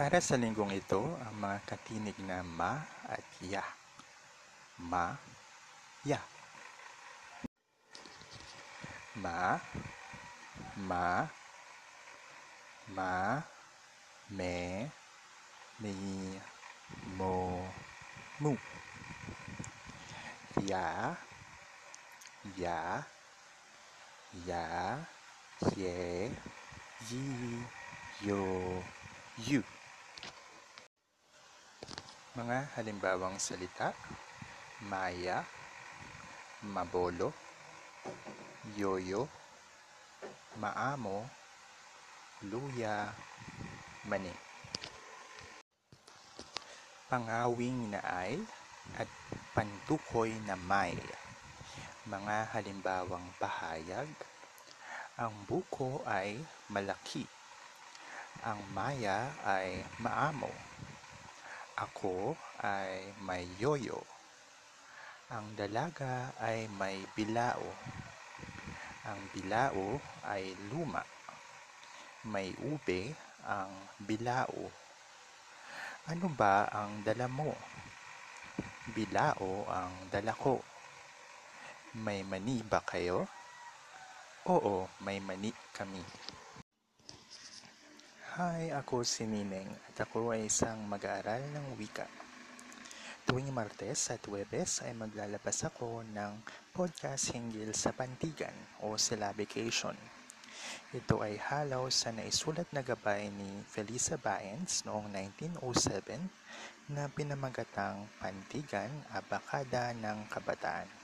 [0.00, 3.60] Para sa linggong ito, ang mga katinig na ma at ya.
[4.80, 5.12] Ma,
[6.08, 6.16] ya.
[9.20, 9.60] Ma,
[10.88, 11.28] ma,
[12.96, 13.44] ma,
[14.32, 14.88] me,
[15.84, 15.92] mi,
[17.20, 17.68] mo,
[18.40, 18.56] mu.
[20.64, 21.12] Ya,
[22.56, 23.04] ya,
[24.48, 24.64] ya,
[25.76, 26.32] ye,
[27.04, 27.20] yi,
[28.24, 28.40] yo,
[29.44, 29.60] yu.
[32.30, 33.90] Mga halimbawang salita,
[34.86, 35.42] maya,
[36.62, 37.34] mabolo,
[38.78, 39.26] yoyo,
[40.62, 41.26] maamo,
[42.46, 43.10] luya,
[44.06, 44.30] mani.
[47.10, 48.38] Pangawing na ay
[48.94, 49.10] at
[49.50, 50.94] pantukoy na may.
[52.06, 54.06] Mga halimbawang pahayag,
[55.18, 56.38] ang buko ay
[56.70, 57.26] malaki.
[58.46, 60.70] Ang maya ay maamo.
[61.80, 64.04] Ako ay may yoyo.
[65.32, 67.64] Ang dalaga ay may bilao.
[69.08, 69.96] Ang bilao
[70.28, 71.00] ay luma.
[72.28, 73.16] May ube
[73.48, 74.68] ang bilao.
[76.04, 77.56] Ano ba ang dala mo?
[78.92, 80.60] Bilao ang dala ko.
[81.96, 83.24] May mani ba kayo?
[84.44, 86.04] Oo, may mani kami.
[88.38, 92.06] Hi, ako si Nineng at ako ay isang mag-aaral ng wika.
[93.26, 96.38] Tuwing Martes at Webes ay maglalabas ako ng
[96.70, 98.54] podcast hinggil sa pantigan
[98.86, 99.98] o syllabication.
[100.94, 106.22] Ito ay halaw sa naisulat na gabay ni Felisa Baens noong 1907
[106.94, 110.99] na pinamagatang Pantigan Abakada ng Kabataan.